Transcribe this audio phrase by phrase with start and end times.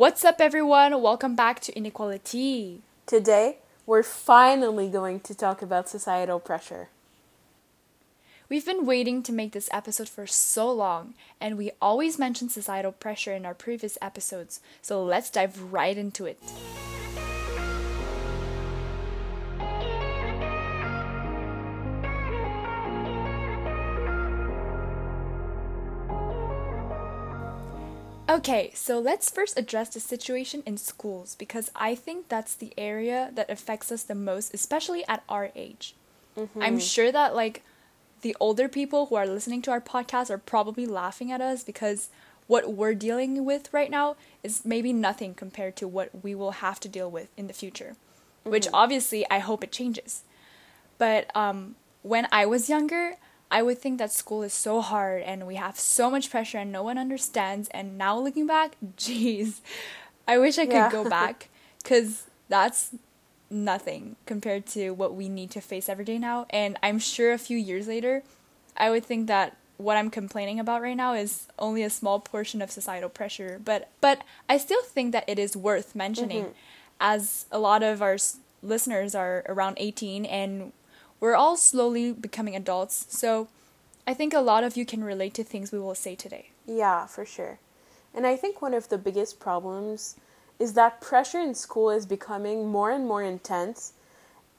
[0.00, 1.02] What's up, everyone?
[1.02, 2.80] Welcome back to Inequality.
[3.04, 6.88] Today, we're finally going to talk about societal pressure.
[8.48, 12.92] We've been waiting to make this episode for so long, and we always mention societal
[12.92, 16.38] pressure in our previous episodes, so let's dive right into it.
[28.30, 33.32] Okay, so let's first address the situation in schools because I think that's the area
[33.34, 35.96] that affects us the most, especially at our age.
[36.38, 36.62] Mm-hmm.
[36.62, 37.64] I'm sure that, like,
[38.22, 42.08] the older people who are listening to our podcast are probably laughing at us because
[42.46, 46.78] what we're dealing with right now is maybe nothing compared to what we will have
[46.80, 47.96] to deal with in the future,
[48.42, 48.50] mm-hmm.
[48.50, 50.22] which obviously I hope it changes.
[50.98, 53.16] But um, when I was younger,
[53.50, 56.70] I would think that school is so hard and we have so much pressure and
[56.70, 57.68] no one understands.
[57.70, 59.60] And now looking back, geez,
[60.28, 60.90] I wish I could yeah.
[60.90, 61.48] go back
[61.82, 62.94] because that's
[63.50, 66.46] nothing compared to what we need to face every day now.
[66.50, 68.22] And I'm sure a few years later,
[68.76, 72.62] I would think that what I'm complaining about right now is only a small portion
[72.62, 73.60] of societal pressure.
[73.64, 76.54] But but I still think that it is worth mentioning, mm-hmm.
[77.00, 78.18] as a lot of our
[78.62, 80.72] listeners are around 18 and
[81.20, 83.48] we're all slowly becoming adults, so
[84.06, 86.50] I think a lot of you can relate to things we will say today.
[86.66, 87.58] Yeah, for sure.
[88.14, 90.16] And I think one of the biggest problems
[90.58, 93.92] is that pressure in school is becoming more and more intense,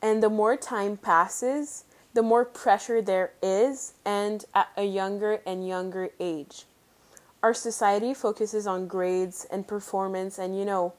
[0.01, 5.67] and the more time passes, the more pressure there is, and at a younger and
[5.67, 6.65] younger age.
[7.43, 10.93] Our society focuses on grades and performance, and you know,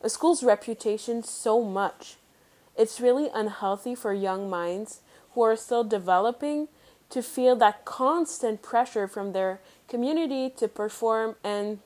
[0.00, 2.16] a school's reputation so much.
[2.76, 5.00] It's really unhealthy for young minds
[5.34, 6.68] who are still developing
[7.10, 11.78] to feel that constant pressure from their community to perform and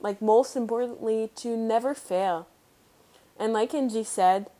[0.00, 2.48] like most importantly to never fail.
[3.38, 4.50] And like Angie said,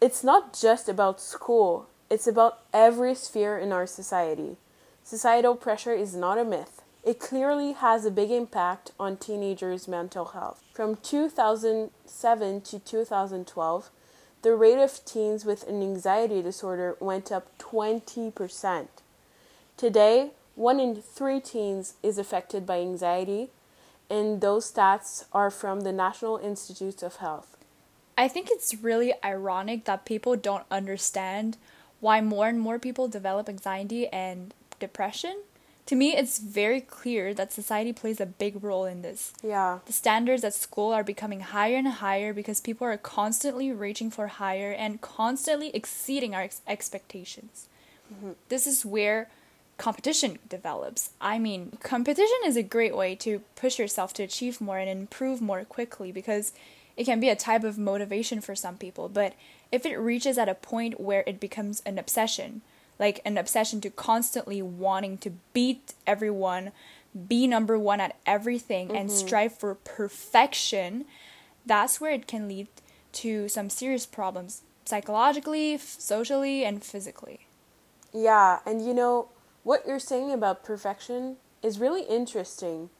[0.00, 4.56] it's not just about school, it's about every sphere in our society.
[5.02, 6.82] Societal pressure is not a myth.
[7.02, 10.62] It clearly has a big impact on teenagers' mental health.
[10.72, 13.90] From 2007 to 2012,
[14.44, 18.88] the rate of teens with an anxiety disorder went up 20%.
[19.78, 23.48] Today, one in three teens is affected by anxiety,
[24.10, 27.56] and those stats are from the National Institutes of Health.
[28.18, 31.56] I think it's really ironic that people don't understand
[32.00, 35.38] why more and more people develop anxiety and depression
[35.86, 39.32] to me, it's very clear that society plays a big role in this.
[39.42, 39.80] Yeah.
[39.84, 44.28] The standards at school are becoming higher and higher because people are constantly reaching for
[44.28, 47.68] higher and constantly exceeding our ex- expectations.
[48.12, 48.32] Mm-hmm.
[48.48, 49.28] This is where
[49.76, 51.10] competition develops.
[51.20, 55.42] I mean, competition is a great way to push yourself to achieve more and improve
[55.42, 56.52] more quickly because
[56.96, 59.10] it can be a type of motivation for some people.
[59.10, 59.34] But
[59.70, 62.62] if it reaches at a point where it becomes an obsession,
[62.98, 66.72] like an obsession to constantly wanting to beat everyone,
[67.28, 68.96] be number one at everything, mm-hmm.
[68.96, 71.04] and strive for perfection,
[71.66, 72.68] that's where it can lead
[73.12, 77.46] to some serious problems psychologically, socially, and physically.
[78.12, 79.28] Yeah, and you know,
[79.62, 82.90] what you're saying about perfection is really interesting.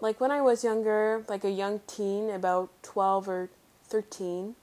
[0.00, 3.50] Like when I was younger, like a young teen, about 12 or
[3.84, 4.56] 13,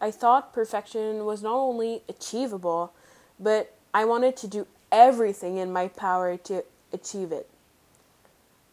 [0.00, 2.92] I thought perfection was not only achievable,
[3.38, 7.48] but I wanted to do everything in my power to achieve it.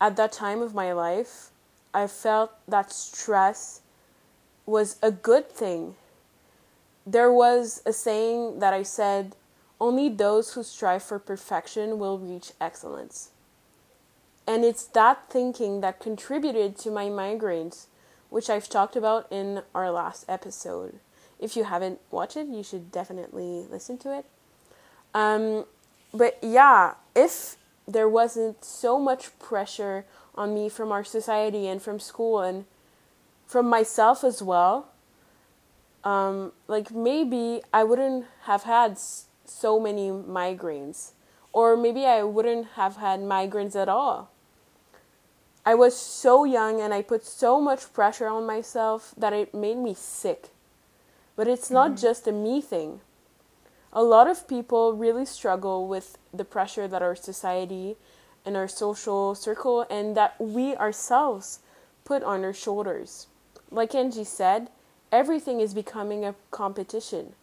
[0.02, 1.52] At that time of my life,
[1.94, 3.82] I felt that stress
[4.66, 5.94] was a good thing.
[7.06, 9.36] There was a saying that I said,
[9.80, 13.30] only those who strive for perfection will reach excellence.
[14.48, 17.86] And it's that thinking that contributed to my migraines,
[18.30, 21.00] which I've talked about in our last episode.
[21.40, 24.26] If you haven't watched it, you should definitely listen to it.
[25.14, 25.66] Um,
[26.14, 27.58] but yeah, if
[27.88, 30.06] there wasn't so much pressure
[30.36, 32.66] on me from our society and from school and
[33.46, 34.88] from myself as well,
[36.04, 41.12] um, like maybe I wouldn't have had so many migraines,
[41.54, 44.32] or maybe I wouldn't have had migraines at all.
[45.66, 49.78] I was so young and I put so much pressure on myself that it made
[49.78, 50.50] me sick.
[51.36, 52.02] But it's not mm-hmm.
[52.02, 53.02] just a me thing
[53.94, 57.98] a lot of people really struggle with the pressure that our society
[58.46, 61.60] and our social circle and that we ourselves
[62.06, 63.28] put on our shoulders.
[63.70, 64.70] Like Angie said,
[65.12, 67.34] everything is becoming a competition.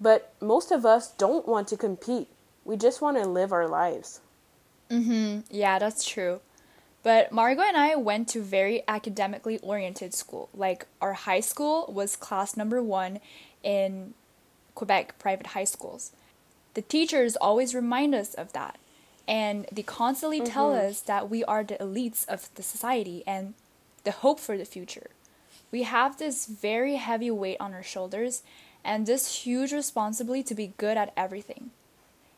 [0.00, 2.28] But most of us don't want to compete.
[2.64, 4.20] We just want to live our lives.
[4.90, 5.44] Mhm.
[5.50, 6.40] Yeah, that's true.
[7.02, 10.48] But Margot and I went to very academically oriented school.
[10.54, 13.20] Like our high school was class number 1
[13.62, 14.14] in
[14.74, 16.12] Quebec private high schools.
[16.74, 18.78] The teachers always remind us of that.
[19.28, 20.52] And they constantly mm-hmm.
[20.52, 23.54] tell us that we are the elites of the society and
[24.04, 25.10] the hope for the future.
[25.70, 28.42] We have this very heavy weight on our shoulders
[28.84, 31.70] and this huge responsibility to be good at everything.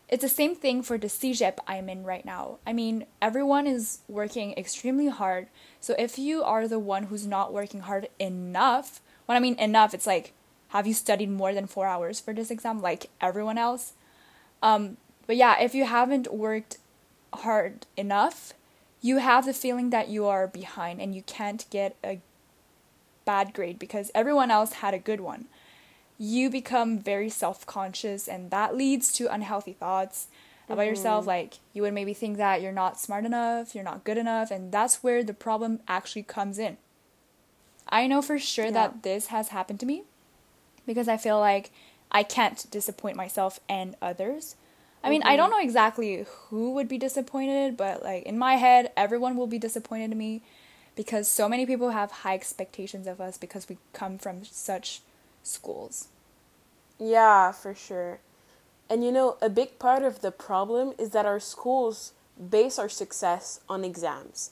[0.09, 2.59] It's the same thing for the CEGEP I'm in right now.
[2.67, 5.49] I mean, everyone is working extremely hard.
[5.81, 9.95] So if you are the one who's not working hard enough, when I mean enough,
[9.95, 10.35] it's like,
[10.75, 13.95] have you studied more than four hours for this exam, like everyone else?
[14.63, 16.77] Um, but yeah, if you haven't worked
[17.33, 18.53] hard enough,
[19.01, 22.21] you have the feeling that you are behind and you can't get a
[23.25, 25.47] bad grade because everyone else had a good one
[26.19, 30.29] you become very self conscious, and that leads to unhealthy thoughts
[30.67, 30.91] about mm-hmm.
[30.91, 31.27] yourself.
[31.27, 34.71] Like, you would maybe think that you're not smart enough, you're not good enough, and
[34.71, 36.77] that's where the problem actually comes in.
[37.89, 38.71] I know for sure yeah.
[38.73, 40.05] that this has happened to me
[40.87, 41.71] because I feel like
[42.11, 44.57] I can't disappoint myself and others.
[45.03, 45.31] I mean, mm-hmm.
[45.31, 49.47] I don't know exactly who would be disappointed, but like in my head, everyone will
[49.47, 50.43] be disappointed in me
[50.97, 55.03] because so many people have high expectations of us because we come from such
[55.43, 56.09] schools.
[56.99, 58.21] Yeah, for sure.
[58.89, 62.89] And you know, a big part of the problem is that our schools base our
[62.89, 64.51] success on exams.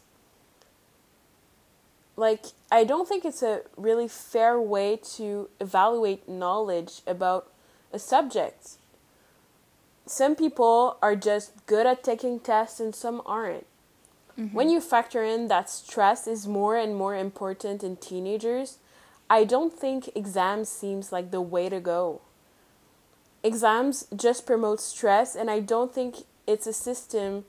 [2.16, 7.50] Like, I don't think it's a really fair way to evaluate knowledge about
[7.92, 8.76] a subject.
[10.06, 13.66] Some people are just good at taking tests and some aren't.
[14.38, 14.54] Mm-hmm.
[14.54, 18.78] When you factor in that stress is more and more important in teenagers,
[19.28, 22.20] I don't think exams seems like the way to go.
[23.42, 27.44] Exams just promote stress and I don't think it's a system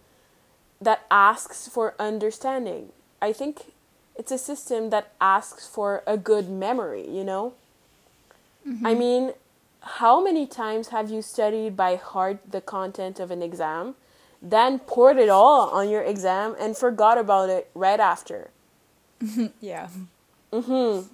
[0.82, 2.90] that asks for understanding.
[3.22, 3.74] I think
[4.16, 7.54] it's a system that asks for a good memory, you know?
[8.68, 8.86] Mm-hmm.
[8.86, 9.34] I mean,
[9.82, 13.96] how many times have you studied by heart the content of an exam,
[14.42, 18.50] then poured it all on your exam and forgot about it right after?
[19.62, 19.90] yeah.
[20.52, 21.08] Mhm.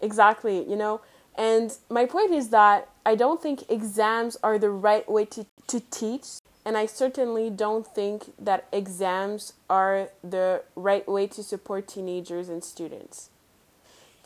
[0.00, 1.00] Exactly, you know.
[1.36, 5.80] And my point is that I don't think exams are the right way to, to
[5.90, 6.26] teach.
[6.64, 12.62] And I certainly don't think that exams are the right way to support teenagers and
[12.62, 13.30] students.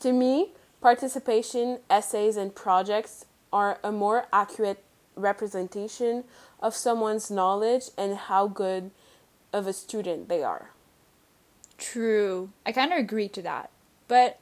[0.01, 0.51] To me,
[0.81, 4.83] participation, essays, and projects are a more accurate
[5.15, 6.25] representation
[6.61, 8.91] of someone's knowledge and how good
[9.53, 10.71] of a student they are.
[11.77, 12.49] True.
[12.65, 13.69] I kind of agree to that.
[14.07, 14.39] But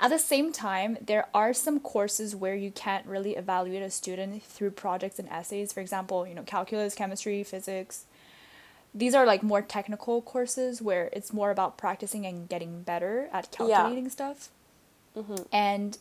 [0.00, 4.42] at the same time, there are some courses where you can't really evaluate a student
[4.42, 5.74] through projects and essays.
[5.74, 8.06] For example, you know, calculus, chemistry, physics.
[8.94, 13.52] These are like more technical courses where it's more about practicing and getting better at
[13.52, 14.10] calculating yeah.
[14.10, 14.48] stuff.
[15.14, 15.42] Mm-hmm.
[15.52, 15.98] And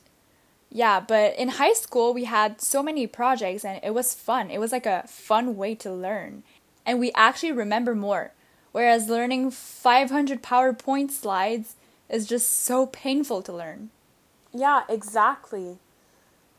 [0.71, 4.49] yeah, but in high school, we had so many projects and it was fun.
[4.49, 6.43] It was like a fun way to learn.
[6.85, 8.31] And we actually remember more.
[8.71, 11.75] Whereas learning 500 PowerPoint slides
[12.09, 13.89] is just so painful to learn.
[14.53, 15.77] Yeah, exactly.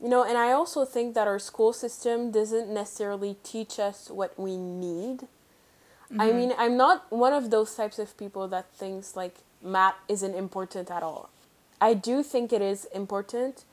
[0.00, 4.38] You know, and I also think that our school system doesn't necessarily teach us what
[4.38, 5.26] we need.
[6.10, 6.20] Mm-hmm.
[6.20, 10.34] I mean, I'm not one of those types of people that thinks like math isn't
[10.34, 11.28] important at all.
[11.80, 13.64] I do think it is important,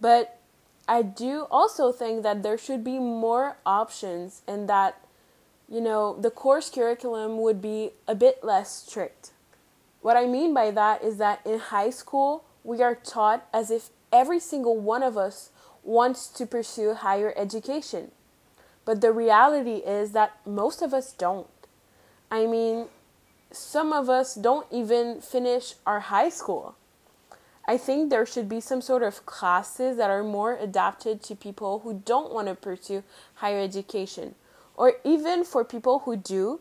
[0.00, 0.38] but
[0.88, 5.00] I do also think that there should be more options and that,
[5.68, 9.30] you know, the course curriculum would be a bit less strict.
[10.00, 13.90] What I mean by that is that in high school, we are taught as if
[14.12, 15.50] every single one of us
[15.82, 18.10] wants to pursue higher education.
[18.84, 21.48] But the reality is that most of us don't.
[22.30, 22.86] I mean,
[23.50, 26.74] some of us don't even finish our high school.
[27.66, 31.80] I think there should be some sort of classes that are more adapted to people
[31.80, 33.02] who don't want to pursue
[33.34, 34.34] higher education,
[34.74, 36.60] or even for people who do,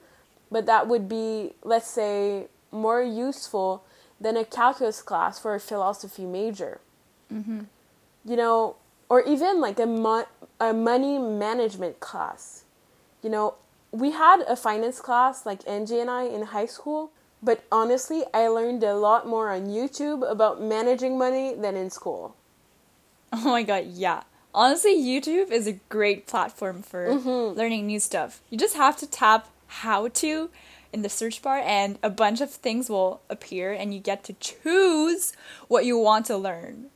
[0.51, 3.83] but that would be, let's say, more useful
[4.19, 6.79] than a calculus class for a philosophy major.
[7.33, 7.61] Mm-hmm.
[8.25, 8.75] You know,
[9.09, 10.27] or even like a, mo-
[10.59, 12.63] a money management class.
[13.23, 13.55] You know,
[13.91, 18.47] we had a finance class like Angie and I in high school, but honestly, I
[18.47, 22.35] learned a lot more on YouTube about managing money than in school.
[23.33, 24.23] Oh my god, yeah.
[24.53, 27.59] Honestly, YouTube is a great platform for mm-hmm.
[27.59, 28.41] learning new stuff.
[28.49, 30.49] You just have to tap how to
[30.97, 34.33] in the search bar and a bunch of things will appear and you get to
[34.33, 35.33] choose
[35.67, 36.87] what you want to learn.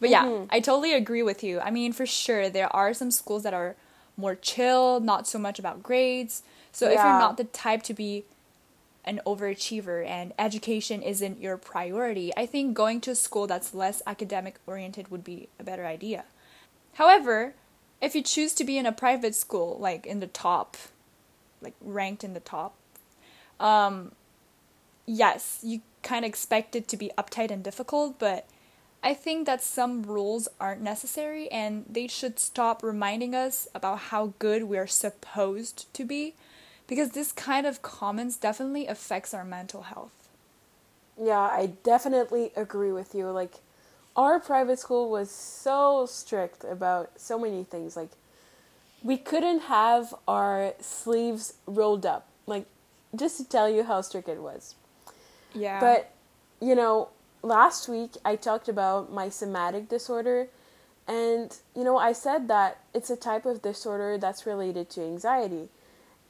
[0.00, 0.46] But yeah, mm-hmm.
[0.50, 1.60] I totally agree with you.
[1.60, 3.76] I mean, for sure, there are some schools that are
[4.16, 6.42] more chill, not so much about grades.
[6.72, 6.94] So yeah.
[6.94, 8.24] if you're not the type to be
[9.04, 14.02] an overachiever and education isn't your priority, I think going to a school that's less
[14.06, 16.24] academic oriented would be a better idea.
[16.94, 17.54] However,
[18.00, 20.76] if you choose to be in a private school, like in the top,
[21.62, 22.74] like ranked in the top,
[23.60, 24.12] um,
[25.06, 28.46] yes, you kind of expect it to be uptight and difficult, but
[29.02, 34.32] I think that some rules aren't necessary and they should stop reminding us about how
[34.38, 36.34] good we're supposed to be
[36.86, 40.12] because this kind of comments definitely affects our mental health.
[41.20, 43.30] Yeah, I definitely agree with you.
[43.30, 43.54] Like,
[44.16, 47.96] our private school was so strict about so many things.
[47.96, 48.10] Like,
[49.02, 52.26] we couldn't have our sleeves rolled up.
[52.46, 52.66] Like,
[53.16, 54.74] just to tell you how strict it was.
[55.54, 55.80] Yeah.
[55.80, 56.10] But,
[56.60, 57.08] you know,
[57.42, 60.48] last week I talked about my somatic disorder.
[61.06, 65.68] And, you know, I said that it's a type of disorder that's related to anxiety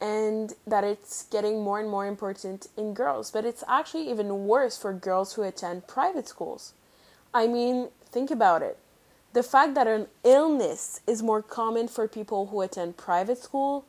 [0.00, 3.30] and that it's getting more and more important in girls.
[3.30, 6.74] But it's actually even worse for girls who attend private schools.
[7.32, 8.78] I mean, think about it.
[9.32, 13.84] The fact that an illness is more common for people who attend private school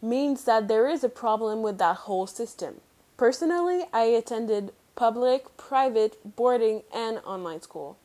[0.00, 2.80] means that there is a problem with that whole system.
[3.16, 7.96] Personally, I attended public, private, boarding, and online school.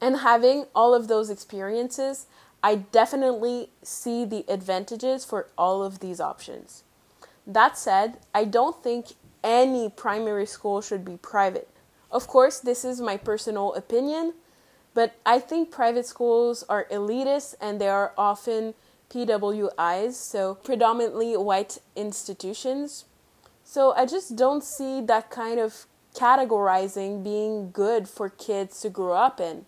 [0.00, 2.26] And having all of those experiences,
[2.62, 6.82] I definitely see the advantages for all of these options.
[7.46, 9.08] That said, I don't think
[9.42, 11.68] any primary school should be private.
[12.10, 14.34] Of course, this is my personal opinion,
[14.94, 18.74] but I think private schools are elitist and they are often
[19.14, 23.04] PWIs, so predominantly white institutions.
[23.62, 29.14] So I just don't see that kind of categorizing being good for kids to grow
[29.14, 29.66] up in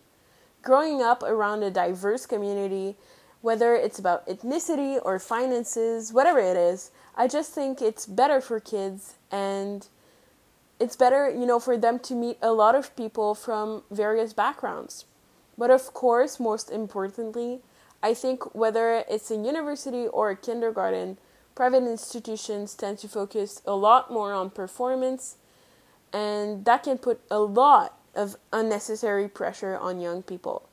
[0.67, 2.97] growing up around a diverse community,
[3.39, 8.59] whether it's about ethnicity or finances, whatever it is, I just think it's better for
[8.59, 9.87] kids and
[10.77, 15.05] it's better, you know, for them to meet a lot of people from various backgrounds.
[15.57, 17.61] But of course, most importantly,
[18.01, 21.17] I think whether it's a university or a kindergarten,
[21.55, 25.37] private institutions tend to focus a lot more on performance,
[26.13, 30.67] and that can put a lot of unnecessary pressure on young people.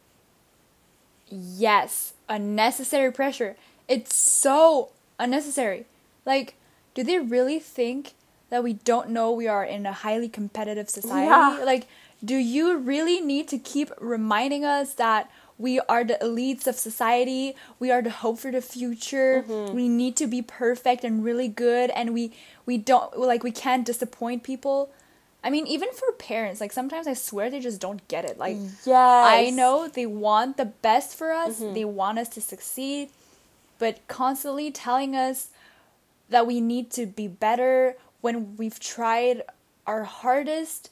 [1.29, 3.57] Yes, unnecessary pressure.
[3.89, 5.87] It's so unnecessary.
[6.25, 6.55] Like,
[6.95, 8.13] do they really think
[8.51, 11.27] that we don't know we are in a highly competitive society?
[11.27, 11.65] Yeah.
[11.65, 11.87] Like,
[12.25, 17.55] do you really need to keep reminding us that we are the elites of society,
[17.79, 19.75] we are the hope for the future, Mm-hmm.
[19.75, 22.33] we need to be perfect and really good and we
[22.67, 24.91] we don't like we can't disappoint people?
[25.43, 28.39] I mean, even for parents, like sometimes I swear they just don't get it.
[28.39, 28.87] Like, Yes.
[28.87, 29.37] Mm-hmm.
[29.47, 33.11] I know they want the best for us, they want us to succeed,
[33.79, 35.49] but constantly telling us
[36.31, 39.43] that we need to be better when we've tried
[39.87, 40.91] our hardest,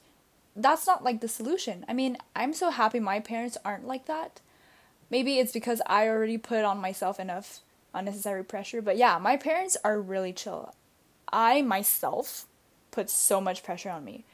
[0.54, 1.84] that's not like the solution.
[1.88, 4.40] I mean, I'm so happy my parents aren't like that.
[5.12, 7.60] Maybe it's because I already put on myself enough
[7.92, 10.74] unnecessary pressure, but yeah, my parents are really chill.
[11.30, 12.46] I myself
[12.90, 14.24] put so much pressure on me.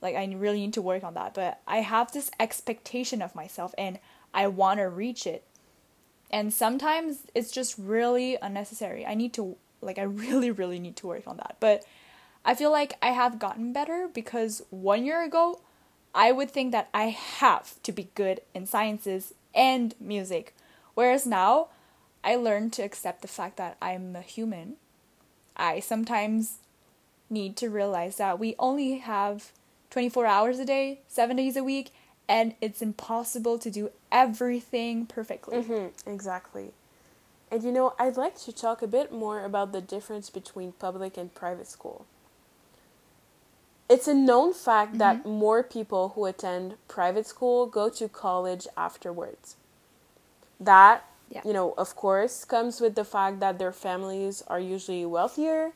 [0.00, 3.74] Like I really need to work on that, but I have this expectation of myself
[3.76, 3.98] and
[4.32, 5.42] I want to reach it.
[6.30, 9.04] And sometimes it's just really unnecessary.
[9.04, 11.56] I need to like I really really need to work on that.
[11.58, 11.84] But
[12.44, 15.62] I feel like I have gotten better because 1 year ago
[16.14, 20.54] I would think that I have to be good in sciences and music.
[20.94, 21.68] Whereas now
[22.24, 24.76] I learned to accept the fact that I'm a human.
[25.56, 26.58] I sometimes
[27.30, 29.52] need to realize that we only have
[29.90, 31.90] 24 hours a day, 7 days a week,
[32.28, 35.58] and it's impossible to do everything perfectly.
[35.58, 36.72] Mm-hmm, exactly.
[37.50, 41.16] And you know, I'd like to talk a bit more about the difference between public
[41.16, 42.04] and private school.
[43.88, 45.30] It's a known fact that mm-hmm.
[45.30, 49.56] more people who attend private school go to college afterwards.
[50.60, 51.42] That, Yeah.
[51.44, 55.72] you know, of course, comes with the fact that their families are usually wealthier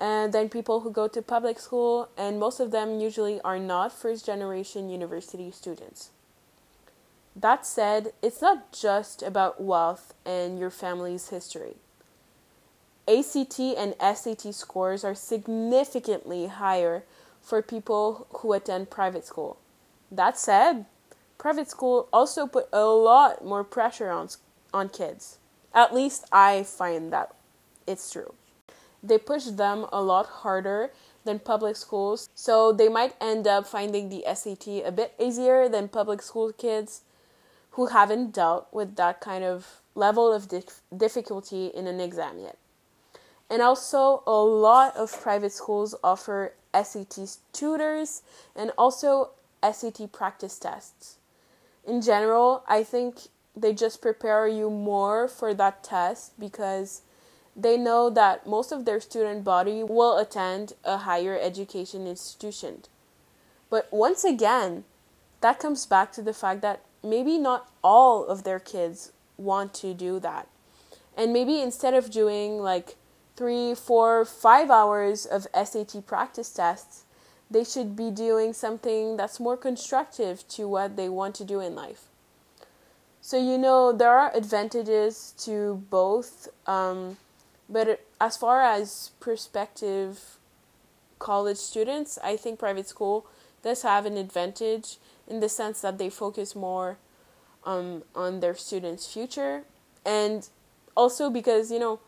[0.00, 3.92] and then people who go to public school, and most of them usually are not
[3.92, 6.10] first generation university students.
[7.36, 11.76] That said, it's not just about wealth and your family's history.
[13.06, 17.04] ACT and SAT scores are significantly higher
[17.44, 19.58] for people who attend private school.
[20.10, 20.86] That said,
[21.36, 24.28] private school also put a lot more pressure on
[24.72, 25.38] on kids.
[25.72, 27.34] At least I find that
[27.86, 28.34] it's true.
[29.02, 30.90] They push them a lot harder
[31.24, 35.88] than public schools, so they might end up finding the SAT a bit easier than
[35.88, 37.02] public school kids
[37.72, 42.56] who haven't dealt with that kind of level of dif- difficulty in an exam yet.
[43.50, 48.22] And also, a lot of private schools offer SAT tutors
[48.56, 49.30] and also
[49.62, 51.16] SAT practice tests.
[51.86, 57.02] In general, I think they just prepare you more for that test because
[57.56, 62.82] they know that most of their student body will attend a higher education institution.
[63.70, 64.84] But once again,
[65.40, 69.94] that comes back to the fact that maybe not all of their kids want to
[69.94, 70.48] do that.
[71.16, 72.96] And maybe instead of doing like
[73.36, 77.04] three, four, five hours of SAT practice tests,
[77.50, 81.74] they should be doing something that's more constructive to what they want to do in
[81.74, 82.04] life.
[83.20, 87.16] So, you know, there are advantages to both, um,
[87.68, 90.36] but as far as prospective
[91.18, 93.26] college students, I think private school
[93.62, 96.98] does have an advantage in the sense that they focus more
[97.64, 99.64] um, on their students' future
[100.04, 100.48] and
[100.94, 102.00] also because, you know,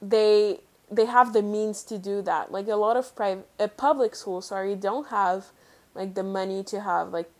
[0.00, 2.50] they they have the means to do that.
[2.50, 5.46] Like a lot of private uh, public schools, sorry, don't have
[5.94, 7.30] like the money to have like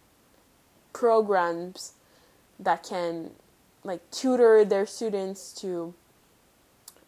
[0.92, 1.92] programs
[2.58, 3.30] that can
[3.84, 5.94] like tutor their students to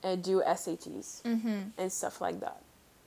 [0.04, 1.58] uh, do SATs Mm-hmm.
[1.76, 2.62] and stuff like that.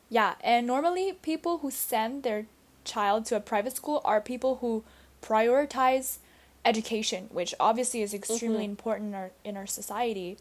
[0.09, 2.45] Yeah, and normally people who send their
[2.83, 4.83] child to a private school are people who
[5.21, 6.17] prioritize
[6.65, 8.69] education, which obviously is extremely Mhm.
[8.75, 10.37] important in our in our society.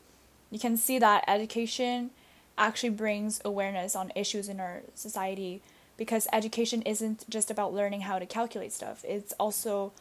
[0.53, 2.11] You can see that education
[2.59, 5.63] actually brings awareness on issues in our society
[5.97, 9.05] because education isn't just about learning how to calculate stuff.
[9.09, 9.93] It's also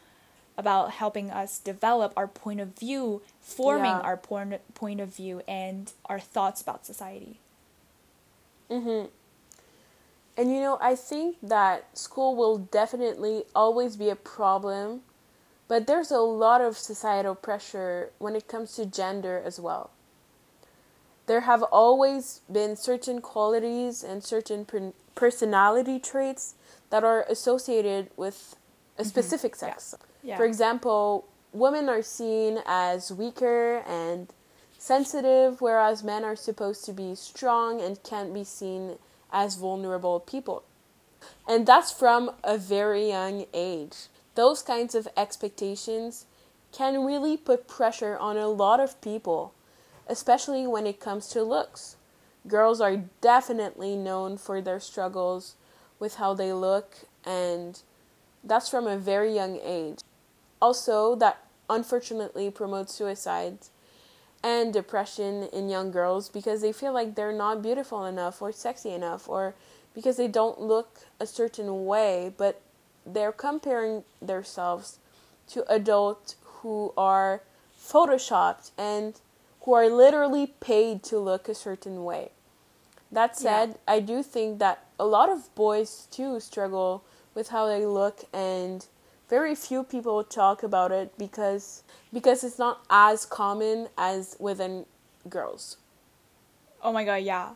[0.58, 4.00] about helping us develop our point of view, forming Yeah.
[4.02, 7.38] our point point of view and our thoughts about society.
[8.70, 9.06] Mm-hmm.
[10.36, 15.02] And you know, I think that school will definitely always be a problem,
[15.68, 19.91] but there's a lot of societal pressure when it comes to gender as well.
[21.26, 26.54] There have always been certain qualities and certain per- personality traits
[26.90, 28.56] that are associated with
[28.98, 29.08] a mm-hmm.
[29.08, 29.58] specific Yeah.
[29.58, 29.94] sex.
[30.22, 30.36] Yeah.
[30.36, 34.28] For example, women are seen as weaker and
[34.78, 38.98] sensitive, whereas men are supposed to be strong and can't be seen
[39.32, 40.64] as vulnerable people.
[41.46, 44.08] And that's from a very young age.
[44.34, 46.26] Those kinds of expectations
[46.72, 49.52] can really put pressure on a lot of people,
[50.08, 51.96] especially when it comes to looks.
[52.46, 55.54] Girls are definitely known for their struggles
[55.98, 57.80] with how they look, and
[58.42, 60.00] that's from a very young age.
[60.60, 63.58] Also, that unfortunately promotes suicide
[64.42, 68.90] and depression in young girls because they feel like they're not beautiful enough or sexy
[68.90, 69.54] enough or
[69.94, 72.60] because they don't look a certain way, but
[73.06, 74.98] they're comparing themselves
[75.48, 77.42] to adults who are
[77.78, 79.20] photoshopped and
[79.62, 82.30] who are literally paid to look a certain way.
[83.10, 83.94] That said, Yeah.
[83.94, 88.86] I do think that a lot of boys too struggle with how they look and
[89.28, 94.84] very few people talk about it because because it's not as common as within
[95.28, 95.76] girls.
[96.82, 97.50] Oh my god, yeah.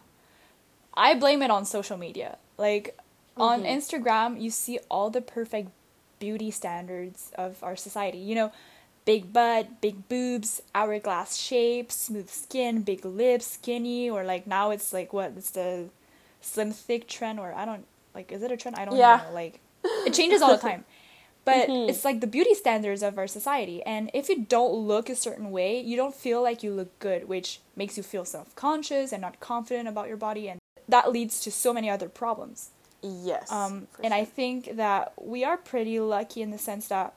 [0.94, 2.38] I blame it on social media.
[2.56, 2.96] Like
[3.36, 3.76] on Mhm.
[3.76, 5.70] Instagram, you see all the perfect
[6.18, 8.18] beauty standards of our society.
[8.18, 8.52] You know,
[9.06, 14.92] big butt, big boobs, hourglass shape, smooth skin, big lips, skinny, or like now it's
[14.92, 15.32] like what?
[15.38, 15.88] It's the
[16.42, 18.76] slim thick trend or I don't like is it a trend?
[18.76, 19.22] I don't Yeah.
[19.26, 19.32] know.
[19.32, 19.60] Like
[20.04, 20.84] it changes all the time.
[21.46, 21.88] But Mhm.
[21.88, 23.80] it's like the beauty standards of our society.
[23.84, 27.28] And if you don't look a certain way, you don't feel like you look good,
[27.28, 30.48] which makes you feel self conscious and not confident about your body.
[30.48, 32.70] And that leads to so many other problems.
[33.00, 33.48] Yes.
[33.52, 37.14] Um, and I think that we are pretty lucky in the sense that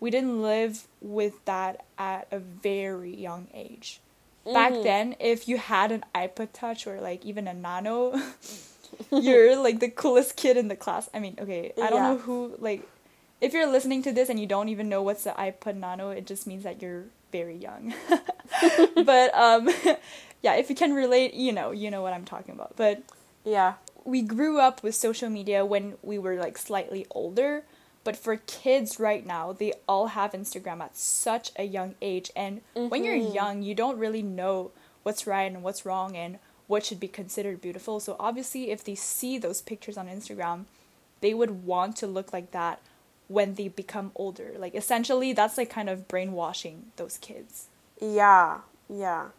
[0.00, 4.00] we didn't live with that at a very young age.
[4.44, 4.82] Back Mhm.
[4.82, 8.14] then, if you had an iPod Touch or like even a Nano,
[9.10, 11.08] you're like the coolest kid in the class.
[11.12, 12.12] I mean, okay, I don't Yeah.
[12.14, 12.82] know who like
[13.40, 16.26] if you're listening to this and you don't even know what's the iPod Nano, it
[16.26, 17.94] just means that you're very young.
[19.04, 19.68] but um
[20.42, 22.76] yeah, if you can relate, you know, you know what I'm talking about.
[22.76, 23.02] But
[23.44, 23.74] Yeah.
[24.04, 27.64] we grew up with social media when we were like slightly older,
[28.04, 32.60] but for kids right now, they all have Instagram at such a young age and
[32.74, 33.34] when you're Mhm.
[33.34, 34.70] young, you don't really know
[35.02, 37.98] what's right and what's wrong and what should be considered beautiful.
[38.00, 40.66] So obviously, if they see those pictures on Instagram,
[41.20, 42.80] they would want to look like that
[43.26, 44.52] when they become older.
[44.56, 47.68] Like essentially, that's like kind of brainwashing those kids.
[48.00, 48.60] Yeah.
[48.88, 49.30] Yeah.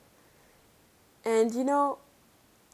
[1.24, 2.00] And you know,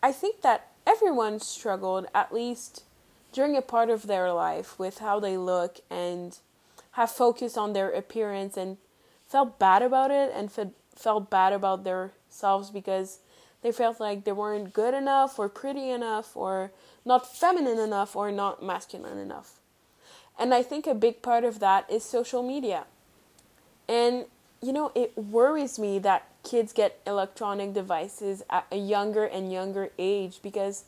[0.01, 2.83] I think that everyone struggled at least
[3.35, 6.39] during a part of their life with how they look and
[6.91, 8.77] have focused on their appearance and
[9.27, 13.19] felt bad about it and fe- felt bad about themselves because
[13.61, 16.71] they felt like they weren't good enough or pretty enough or
[17.03, 19.59] not feminine enough or not masculine enough.
[20.39, 22.85] And I think a big part of that is social media.
[23.89, 24.27] And,
[24.61, 29.89] you know, it worries me that kids get electronic devices at a younger and younger
[29.99, 30.85] age because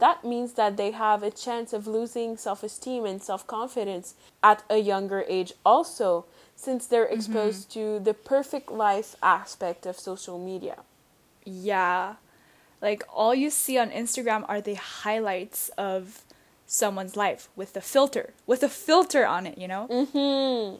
[0.00, 4.62] that means that they have a chance of losing self esteem and self confidence at
[4.68, 7.14] a younger age, also, since they're mm-hmm.
[7.14, 7.98] exposed mm-hmm.
[7.98, 10.80] to the perfect life aspect of social media.
[11.44, 12.16] Yeah.
[12.82, 16.22] Like, all you see on Instagram are the highlights of
[16.66, 19.86] someone's life with the filter, with a filter on it, you know?
[19.90, 20.76] Mm-hmm.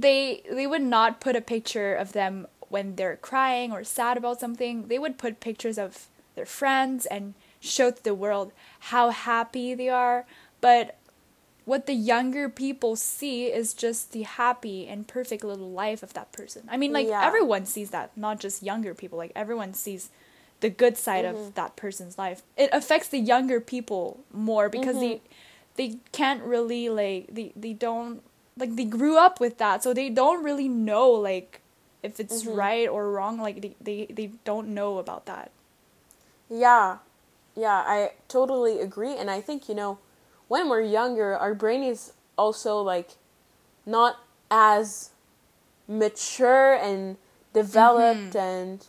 [0.00, 4.40] They, they would not put a picture of them when they're crying or sad about
[4.40, 4.88] something.
[4.88, 9.88] They would put pictures of their friends and show to the world how happy they
[9.88, 10.26] are.
[10.60, 10.96] But
[11.64, 16.30] what the younger people see is just the happy and perfect little life of that
[16.32, 16.68] person.
[16.70, 17.24] I mean, like, yeah.
[17.24, 19.18] everyone sees that, not just younger people.
[19.18, 20.10] Like, everyone sees
[20.60, 21.36] the good side mm-hmm.
[21.36, 22.42] of that person's life.
[22.56, 25.20] It affects the younger people more because mm-hmm.
[25.76, 28.22] they they can't really like they they don't
[28.56, 31.60] like they grew up with that, so they don't really know like
[32.02, 32.56] if it's mm-hmm.
[32.56, 33.38] right or wrong.
[33.38, 35.50] Like they, they they don't know about that.
[36.48, 36.98] Yeah,
[37.56, 39.98] yeah, I totally agree, and I think you know
[40.48, 43.12] when we're younger, our brain is also like
[43.86, 44.16] not
[44.50, 45.10] as
[45.86, 47.16] mature and
[47.52, 48.38] developed mm-hmm.
[48.38, 48.86] and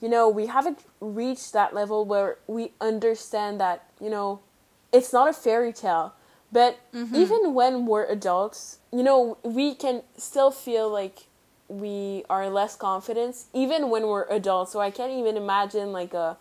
[0.00, 4.40] you know, we haven't reached that level where we understand that, you know,
[4.92, 6.14] it's not a fairy tale.
[6.50, 7.14] But mm-hmm.
[7.14, 11.26] even when we're adults, you know, we can still feel like
[11.68, 14.72] we are less confident even when we're adults.
[14.72, 16.38] So I can't even imagine like a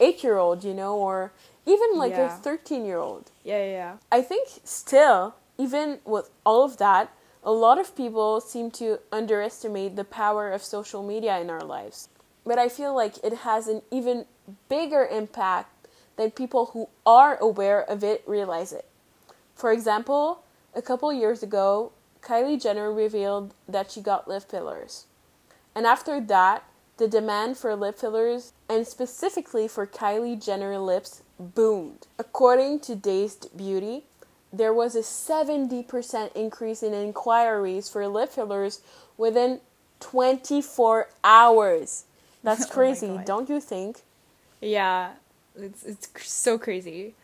[0.00, 1.32] 8-year-old, you know, or
[1.66, 2.38] even like yeah.
[2.38, 3.30] a 13-year-old.
[3.44, 3.96] Yeah, yeah, yeah.
[4.10, 9.96] I think still even with all of that, a lot of people seem to underestimate
[9.96, 12.08] the power of social media in our lives
[12.48, 14.24] but I feel like it has an even
[14.70, 18.86] bigger impact than people who are aware of it realize it.
[19.54, 20.42] For example,
[20.74, 25.04] a couple years ago, Kylie Jenner revealed that she got lip fillers.
[25.74, 26.64] And after that,
[26.98, 32.06] the demand for lip fillers, and specifically for Kylie Jenner lips, boomed.
[32.18, 34.04] According to Dazed Beauty,
[34.52, 38.80] there was a 70% increase in inquiries for lip fillers
[39.16, 39.60] within
[40.00, 42.04] 24 hours.
[42.42, 44.02] That's oh crazy, oh don't you think?
[44.60, 45.12] Yeah,
[45.56, 47.14] it's it's so crazy.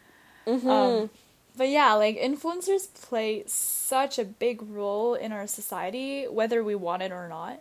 [0.47, 0.69] Mm-hmm.
[0.69, 1.11] Um,
[1.57, 7.03] but yeah, like influencers play such a big role in our society, whether we want
[7.03, 7.61] it or not.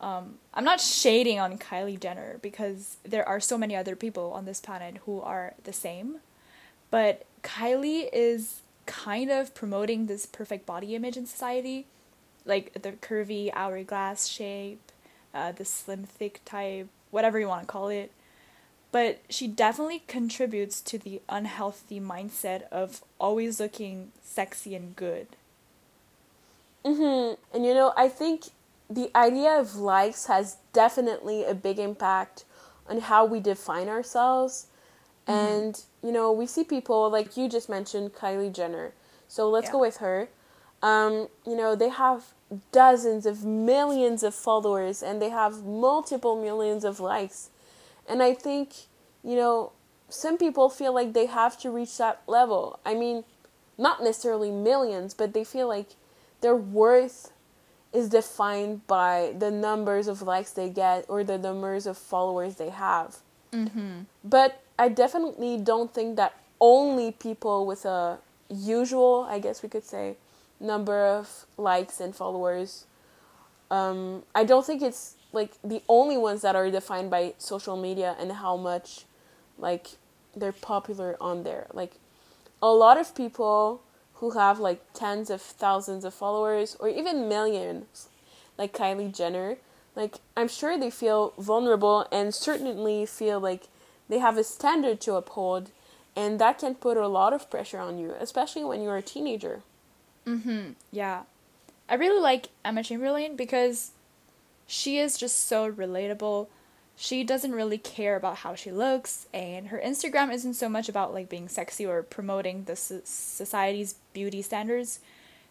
[0.00, 4.44] Um, I'm not shading on Kylie Jenner because there are so many other people on
[4.44, 6.16] this planet who are the same.
[6.90, 11.86] But Kylie is kind of promoting this perfect body image in society,
[12.44, 14.92] like the curvy hourglass shape,
[15.34, 18.12] uh, the slim thick type, whatever you want to call it.
[18.92, 25.26] But she definitely contributes to the unhealthy mindset of always looking sexy and good.
[26.84, 27.36] Mhm.
[27.52, 28.44] And you know, I think
[28.88, 32.44] the idea of likes has definitely a big impact
[32.88, 34.66] on how we define ourselves.
[35.26, 35.52] Mm-hmm.
[35.52, 38.92] And you know, we see people like you just mentioned Kylie Jenner.
[39.28, 39.72] So let's yeah.
[39.72, 40.28] go with her.
[40.82, 42.34] Um, you know, they have
[42.70, 47.50] dozens of millions of followers and they have multiple millions of likes.
[48.08, 48.72] And I think,
[49.24, 49.72] you know,
[50.08, 52.78] some people feel like they have to reach that level.
[52.86, 53.24] I mean,
[53.76, 55.88] not necessarily millions, but they feel like
[56.40, 57.32] they're worth
[57.96, 62.68] is defined by the numbers of likes they get or the numbers of followers they
[62.68, 63.16] have.
[63.52, 64.02] Mm-hmm.
[64.22, 68.18] But I definitely don't think that only people with a
[68.50, 70.16] usual, I guess we could say,
[70.60, 72.84] number of likes and followers.
[73.70, 78.14] Um, I don't think it's like the only ones that are defined by social media
[78.20, 79.06] and how much
[79.58, 79.88] like
[80.36, 81.66] they're popular on there.
[81.72, 81.94] Like
[82.60, 83.82] a lot of people
[84.16, 88.08] who have like tens of thousands of followers or even millions,
[88.56, 89.56] like Kylie Jenner,
[89.94, 93.68] like I'm sure they feel vulnerable and certainly feel like
[94.08, 95.70] they have a standard to uphold
[96.16, 99.60] and that can put a lot of pressure on you, especially when you're a teenager.
[100.26, 100.72] Mm-hmm.
[100.90, 101.22] Yeah.
[101.88, 103.92] I really like Emma Chamberlain because
[104.66, 106.48] she is just so relatable.
[106.98, 111.12] She doesn't really care about how she looks, and her Instagram isn't so much about
[111.12, 115.00] like being sexy or promoting the society's beauty standards.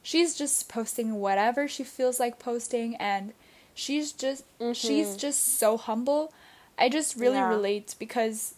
[0.01, 3.33] She's just posting whatever she feels like posting, and
[3.75, 4.73] she's just mm-hmm.
[4.73, 6.33] she's just so humble.
[6.79, 7.49] I just really yeah.
[7.49, 8.55] relate because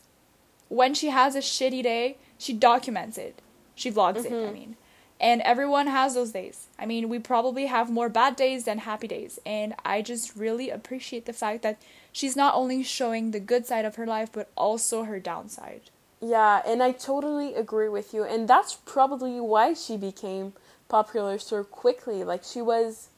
[0.69, 3.41] when she has a shitty day, she documents it.
[3.75, 4.33] She vlogs mm-hmm.
[4.33, 4.37] it.
[4.37, 4.53] I mm-hmm.
[4.53, 4.75] mean,
[5.19, 6.67] And everyone has those days.
[6.77, 9.39] I mean, we probably have more bad days than happy days.
[9.45, 13.85] And I just really appreciate the fact that she's not only showing the good side
[13.85, 15.81] of her life, but also her downside.
[16.21, 18.23] Yeah, and I totally agree with you.
[18.23, 20.53] And that's probably why she became
[20.87, 22.23] popular so quickly.
[22.23, 23.09] Like, she was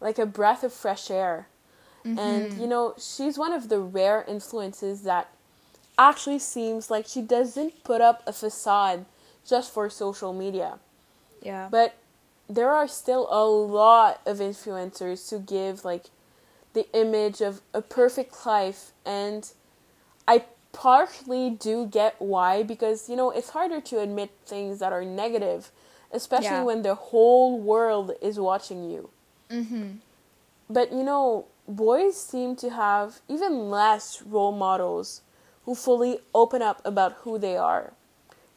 [0.00, 1.48] like a breath of fresh air.
[2.06, 2.18] Mm-hmm.
[2.18, 5.28] And, you know, she's one of the rare influences that
[5.98, 9.04] actually seems like she doesn't put up a facade
[9.46, 10.78] just for social media.
[11.42, 11.68] Yeah.
[11.70, 11.96] But
[12.48, 16.06] there are still a lot of influencers who give like
[16.72, 19.52] the image of a perfect life and
[20.26, 25.04] I partially do get why because you know it's harder to admit things that are
[25.04, 25.70] negative
[26.12, 26.62] especially yeah.
[26.62, 29.10] when the whole world is watching you.
[29.50, 29.98] Mhm.
[30.70, 35.22] But you know, boys seem to have even less role models
[35.64, 37.92] who fully open up about who they are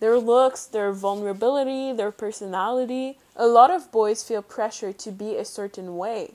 [0.02, 3.18] their looks, their vulnerability, their personality.
[3.38, 6.34] A lot of boys feel pressure to be a certain way.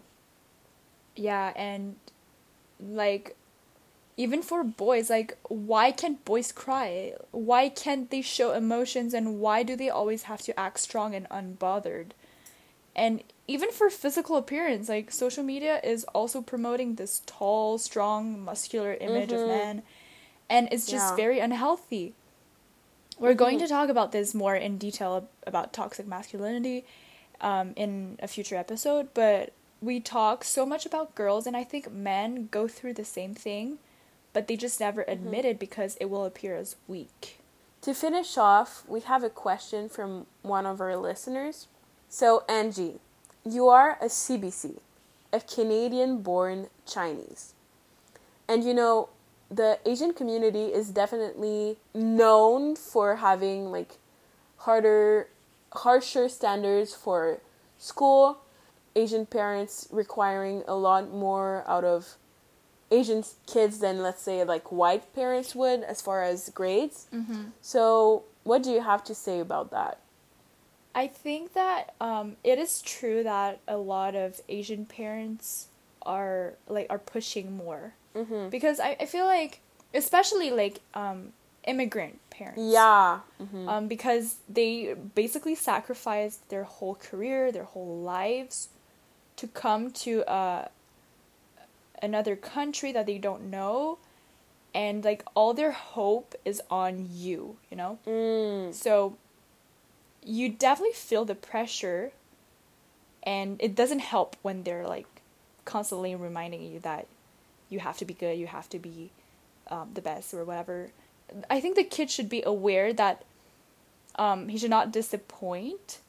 [1.14, 1.96] Yeah, and
[2.81, 3.37] like
[4.16, 7.12] even for boys, like why can't boys cry?
[7.33, 11.29] Why can't they show emotions and why do they always have to act strong and
[11.29, 12.12] unbothered?
[12.94, 18.94] And even for physical appearance, like social media is also promoting this tall, strong, muscular
[18.94, 19.42] image mm-hmm.
[19.42, 19.83] of men
[20.48, 21.16] and it's just yeah.
[21.16, 22.14] very unhealthy.
[23.18, 23.38] We're mm-hmm.
[23.38, 26.85] going to talk about this more in detail about toxic masculinity
[27.40, 31.90] um, in a future episode, but we talk so much about girls, and I think
[31.92, 33.79] men go through the same thing,
[34.33, 35.12] but they just never mm-hmm.
[35.12, 37.38] admit it because it will appear as weak.
[37.83, 41.68] To finish off, we have a question from one of our listeners.
[42.09, 43.00] So, Angie,
[43.44, 44.79] you are a CBC,
[45.33, 47.55] a Canadian born Chinese.
[48.48, 49.09] And you know,
[49.50, 53.98] the Asian community is definitely known for having like
[54.59, 55.28] harder
[55.72, 57.40] harsher standards for
[57.78, 58.38] school,
[58.94, 62.16] Asian parents requiring a lot more out of
[62.90, 67.06] Asian kids than let's say like white parents would as far as grades.
[67.14, 67.50] Mm-hmm.
[67.61, 69.98] So, what do you have to say about that?
[70.94, 75.68] I think that um, it is true that a lot of Asian parents
[76.02, 78.48] are like are pushing more mm-hmm.
[78.48, 79.61] because I, I feel like
[79.94, 81.33] especially like um,
[81.64, 83.68] immigrant parents yeah mm-hmm.
[83.68, 88.68] um, because they basically sacrificed their whole career their whole lives
[89.37, 90.68] to come to uh,
[92.02, 93.98] another country that they don't know
[94.74, 98.72] and like all their hope is on you you know mm.
[98.74, 99.16] so
[100.24, 102.12] you definitely feel the pressure
[103.22, 105.07] and it doesn't help when they're like
[105.64, 107.07] constantly reminding you that
[107.68, 109.11] you have to be good, you have to be
[109.68, 110.90] um, the best or whatever.
[111.50, 113.24] I think the kid should be aware that
[114.16, 116.00] um, he should not disappoint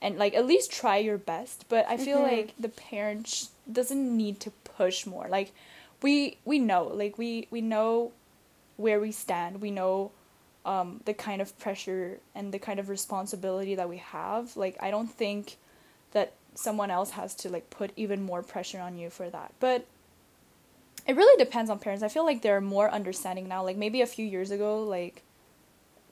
[0.00, 1.64] and like at least try your best.
[1.68, 2.36] But I feel mm-hmm.
[2.36, 5.26] like the parent sh- doesn't need to push more.
[5.28, 5.52] Like
[6.02, 8.12] we we know like we we know
[8.76, 9.60] where we stand.
[9.60, 10.12] We know
[10.64, 14.56] um, the kind of pressure and the kind of responsibility that we have.
[14.56, 15.56] Like I don't think
[16.12, 19.52] that someone else has to like put even more pressure on you for that.
[19.60, 19.86] But
[21.08, 22.02] it really depends on parents.
[22.02, 23.64] I feel like they're more understanding now.
[23.64, 25.22] Like maybe a few years ago, like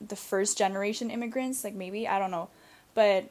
[0.01, 2.49] the first generation immigrants, like maybe I don't know,
[2.95, 3.29] but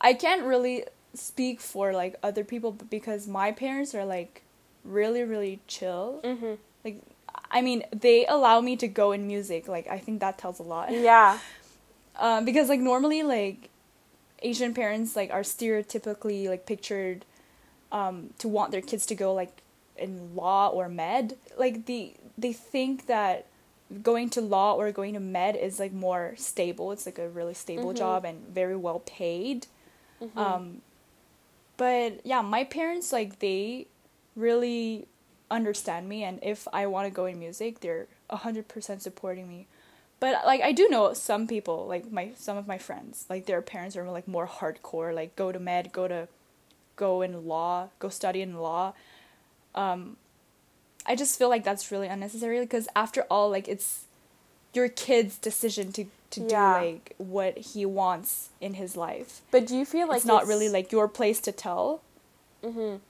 [0.00, 4.42] I can't really speak for like other people because my parents are like
[4.84, 6.20] really really chill.
[6.24, 6.54] Mm-hmm.
[6.84, 7.00] Like
[7.48, 9.68] I mean, they allow me to go in music.
[9.68, 10.90] Like I think that tells a lot.
[10.90, 11.38] Yeah.
[12.16, 13.70] um, because like normally like
[14.42, 17.24] Asian parents like are stereotypically like pictured
[17.92, 19.62] um, to want their kids to go like
[19.98, 23.46] in law or med like the they think that
[24.02, 27.54] going to law or going to med is like more stable it's like a really
[27.54, 27.98] stable mm-hmm.
[27.98, 29.66] job and very well paid
[30.20, 30.38] mm-hmm.
[30.38, 30.80] um
[31.76, 33.86] but yeah my parents like they
[34.34, 35.06] really
[35.50, 39.66] understand me and if i want to go in music they're 100% supporting me
[40.18, 43.62] but like i do know some people like my some of my friends like their
[43.62, 46.26] parents are like more hardcore like go to med go to
[46.96, 48.92] go in law go study in law
[49.76, 50.16] um,
[51.06, 54.04] I just feel like that's really unnecessary because after all, like it's
[54.72, 56.80] your kid's decision to to yeah.
[56.80, 59.40] do like what he wants in his life.
[59.50, 60.48] But do you feel like it's not it's...
[60.48, 62.02] really like your place to tell?
[62.64, 63.00] Mhm.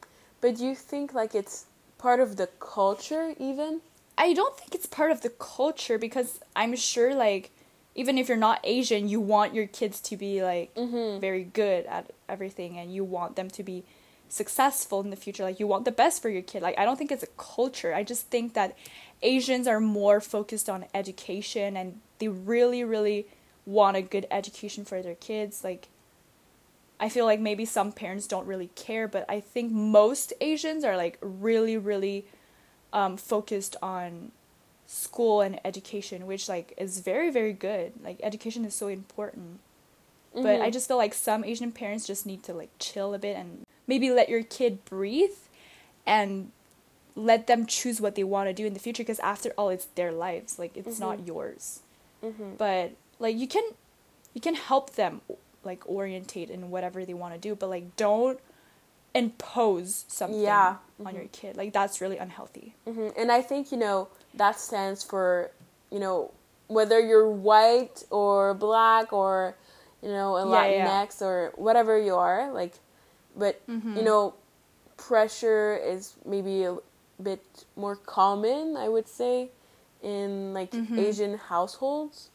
[0.41, 1.67] But do you think like it's
[1.99, 3.81] part of the culture even?
[4.19, 7.51] I don't think it's part of the culture because I'm sure like
[7.95, 11.19] even if you're not Asian, you want your kids to be like mm-hmm.
[11.19, 13.85] very good at everything and you want them to be
[14.29, 16.97] successful in the future like you want the best for your kid like i don't
[16.97, 18.77] think it's a culture i just think that
[19.23, 23.27] asians are more focused on education and they really really
[23.65, 25.89] want a good education for their kids like
[26.99, 30.97] I feel like maybe some parents don't really care, but I think most Asians are
[30.97, 32.25] like really, really
[32.93, 34.33] um, focused on
[34.87, 37.93] school and education, which like is very, very good.
[38.03, 39.61] Like education is so important.
[40.35, 40.43] Mm-hmm.
[40.43, 40.71] But I mm-hmm.
[40.71, 44.11] just feel like some Asian parents just need to like chill a bit and maybe
[44.11, 45.37] let your kid breathe
[46.07, 46.51] and
[47.15, 49.87] let them choose what they want to do in the future because after all it's
[49.95, 51.03] their lives like it's mm-hmm.
[51.03, 51.81] not yours
[52.23, 52.55] mm-hmm.
[52.59, 53.65] but like you can
[54.35, 55.23] you can help them
[55.65, 58.39] like orientate in whatever they want to do but like don't
[59.15, 60.77] impose something yeah.
[61.01, 61.17] on mm-hmm.
[61.17, 63.09] your kid like that's really unhealthy mm-hmm.
[63.19, 65.51] and i think you know that stands for
[65.91, 66.31] you know
[66.69, 69.57] whether you're white or black or
[70.03, 71.27] you know a yeah, latinx yeah.
[71.27, 72.75] or whatever you are like
[73.37, 74.05] but you mm-hmm.
[74.05, 74.35] know
[74.97, 76.77] pressure is maybe a
[77.23, 79.49] bit more common i would say
[80.03, 80.99] in like mm-hmm.
[80.99, 82.31] asian households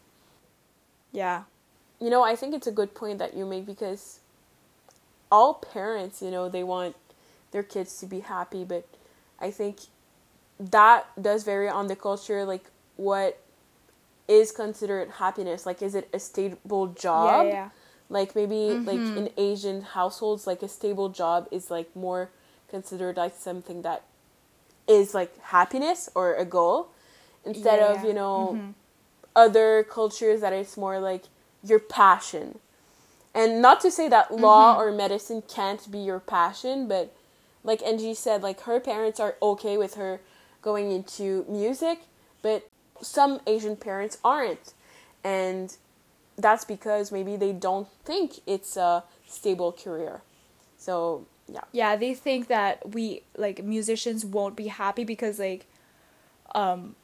[1.12, 1.44] yeah
[2.02, 4.20] you know, I think it's a good point that you make because
[5.32, 6.96] all parents, you know, they want
[7.52, 8.88] their kids to be happy, but
[9.40, 9.78] I think
[10.60, 12.66] that does vary on the culture, like
[12.98, 13.40] what
[14.28, 15.66] is considered happiness.
[15.66, 17.46] Like, is it a stable job?
[17.46, 17.70] Yeah, yeah.
[18.12, 18.86] Like maybe mm-hmm.
[18.86, 22.30] like in Asian households, like a stable job is like more
[22.70, 24.04] considered like something that
[24.88, 26.90] is like happiness or a goal
[27.46, 28.72] instead yeah, of you know mm-hmm.
[29.36, 31.24] other cultures that it's more like
[31.64, 32.60] your passion.
[33.34, 34.82] And not to say that law mm-hmm.
[34.82, 37.16] or medicine can't be your passion, but
[37.64, 40.20] like ng said, like her parents are okay with her
[40.62, 42.00] going into music,
[42.42, 42.68] but
[43.02, 44.74] some Asian parents aren't.
[45.24, 45.76] And
[46.38, 50.22] that's because maybe they don't think it's a stable career.
[50.78, 51.62] So, yeah.
[51.72, 55.66] Yeah, they think that we like musicians won't be happy because like
[56.56, 56.96] um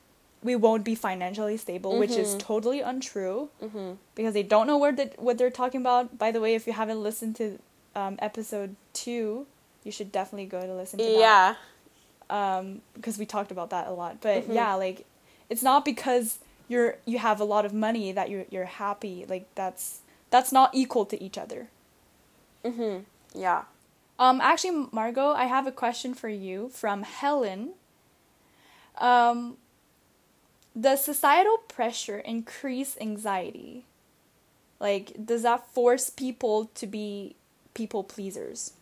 [0.43, 1.99] we won't be financially stable, mm-hmm.
[1.99, 2.39] which is mm-hmm.
[2.39, 3.93] totally untrue mm-hmm.
[4.15, 6.17] because they don't know where the, what they're talking about.
[6.17, 7.59] By the way, if you haven't listened to
[7.95, 9.47] um, episode two,
[9.83, 11.17] you should definitely go to listen to yeah.
[11.17, 11.57] that.
[12.29, 12.57] Yeah.
[12.57, 14.21] Um, because we talked about that a lot.
[14.21, 14.53] But mm-hmm.
[14.53, 15.05] yeah, like
[15.49, 19.25] it's not because you're you have a lot of money that you're you're happy.
[19.27, 21.69] Like that's that's not equal to each other.
[22.63, 23.05] Mhm.
[23.33, 23.63] Yeah.
[24.19, 27.73] Um actually Margot, I have a question for you from Helen.
[28.97, 29.57] Um
[30.79, 33.85] does societal pressure increase anxiety?
[34.79, 37.35] Like, does that force people to be
[37.73, 38.73] people pleasers?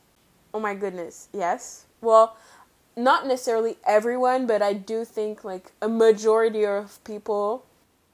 [0.53, 1.85] Oh my goodness, yes.
[2.01, 2.35] Well,
[2.97, 7.65] not necessarily everyone, but I do think like a majority of people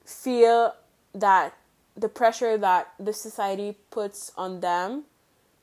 [0.05, 0.75] feel
[1.13, 1.55] that
[1.95, 5.03] the pressure that the society puts on them,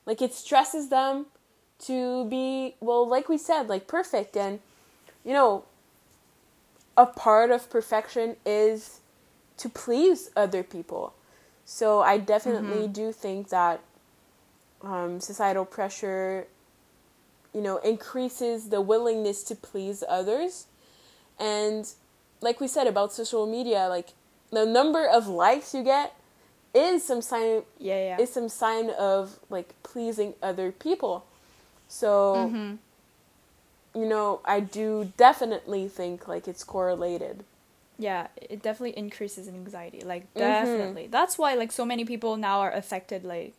[0.05, 1.25] like it stresses them
[1.79, 4.35] to be, well, like we said, like perfect.
[4.37, 4.59] And,
[5.23, 5.63] you know,
[6.97, 8.99] a part of perfection is
[9.57, 11.13] to please other people.
[11.65, 12.91] So I definitely mm-hmm.
[12.91, 13.81] do think that
[14.81, 16.47] um, societal pressure,
[17.53, 20.65] you know, increases the willingness to please others.
[21.39, 21.91] And
[22.41, 24.09] like we said about social media, like
[24.51, 26.15] the number of likes you get
[26.73, 28.21] is some sign yeah, yeah.
[28.21, 31.25] is some sign of like pleasing other people.
[31.87, 32.75] So mm-hmm
[33.95, 37.43] you know, I do definitely think like it's correlated.
[37.97, 40.01] Yeah, it definitely increases in anxiety.
[40.01, 40.39] Like mm-hmm.
[40.39, 41.03] definitely.
[41.03, 41.11] Mm-hmm.
[41.11, 43.53] That's why like so many people now are affected like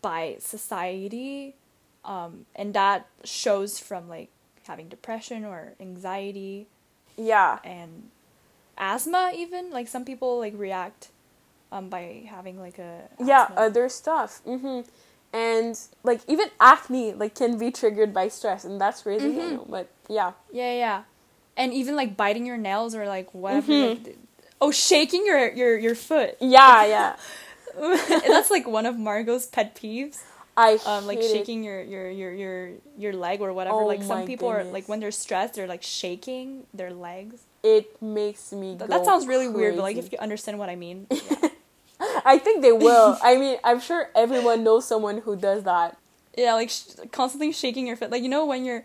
[0.00, 1.56] by society
[2.04, 4.28] um and that shows from like
[4.66, 6.66] having depression or anxiety.
[7.16, 7.58] Yeah.
[7.64, 8.10] And
[8.78, 11.08] asthma even like some people like react
[11.70, 13.26] um by having like a asthma.
[13.26, 14.40] Yeah, other stuff.
[14.46, 14.88] mm-hmm.
[15.32, 19.40] and like even acne like can be triggered by stress and that's crazy mm-hmm.
[19.40, 21.02] you know but yeah yeah yeah
[21.56, 24.04] and even like biting your nails or like whatever mm-hmm.
[24.04, 24.18] like,
[24.60, 27.16] oh shaking your your your foot yeah yeah
[28.28, 30.20] that's like one of margot's pet peeves
[30.56, 33.76] I um like shaking your, your your your your leg or whatever.
[33.76, 34.68] Oh like some people goodness.
[34.68, 37.42] are like when they're stressed, they're like shaking their legs.
[37.62, 38.76] It makes me.
[38.76, 39.58] Th- that sounds really crazy.
[39.58, 41.06] weird, but like if you understand what I mean.
[42.02, 42.20] Yeah.
[42.24, 43.16] I think they will.
[43.22, 45.96] I mean, I'm sure everyone knows someone who does that.
[46.36, 48.10] Yeah, like sh- constantly shaking your foot.
[48.10, 48.84] Like you know when you're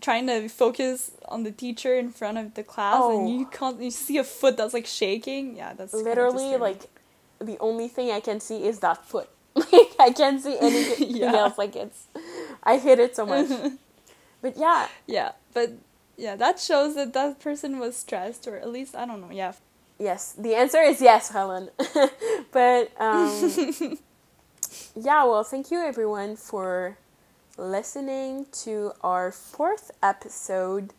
[0.00, 3.20] trying to focus on the teacher in front of the class oh.
[3.20, 5.56] and you can't you see a foot that's like shaking.
[5.56, 6.82] Yeah, that's literally like
[7.40, 9.28] the only thing I can see is that foot.
[9.54, 11.32] Like I can't see anything yeah.
[11.32, 11.56] else.
[11.56, 12.06] Like it's,
[12.62, 13.48] I hate it so much.
[14.42, 14.88] but yeah.
[15.06, 15.72] Yeah, but
[16.16, 19.30] yeah, that shows that that person was stressed, or at least I don't know.
[19.30, 19.52] Yeah,
[19.98, 21.70] Yes, the answer is yes, Helen.
[22.52, 23.50] but um,
[24.96, 26.98] yeah, well, thank you everyone for
[27.56, 30.92] listening to our fourth episode.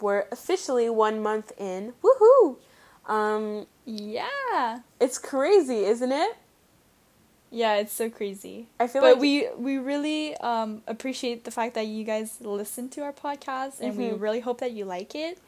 [0.00, 1.94] We're officially one month in.
[2.02, 2.58] Woohoo!
[3.06, 4.80] Um, yeah.
[5.00, 6.36] It's crazy, isn't it?
[7.54, 8.66] Yeah, it's so crazy.
[8.80, 12.88] I feel but like we we really um, appreciate the fact that you guys listen
[12.90, 14.20] to our podcast, and we Mhm.
[14.20, 15.38] really hope that you like it.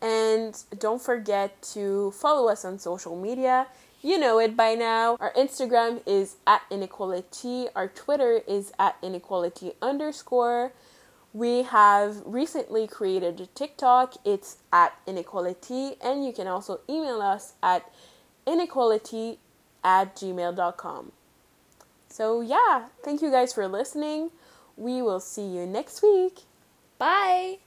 [0.00, 3.68] And don't forget to follow us on social media.
[4.02, 5.16] You know it by now.
[5.20, 7.68] Our Instagram is at inequality.
[7.76, 10.72] Our Twitter is at inequality underscore.
[11.32, 14.14] We have recently created a TikTok.
[14.24, 15.94] It's at inequality.
[16.02, 17.88] And you can also email us at
[18.44, 19.38] inequality
[19.84, 21.12] at gmail.com.
[22.12, 24.32] So, yeah, thank you guys for listening.
[24.76, 26.40] We will see you next week.
[26.98, 27.58] Bye.